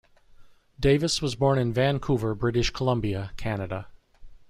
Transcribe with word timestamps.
Davis 0.79 1.21
was 1.21 1.35
born 1.35 1.59
in 1.59 1.71
Vancouver, 1.73 2.33
British 2.33 2.71
Columbia, 2.71 3.33
Canada. 3.37 3.87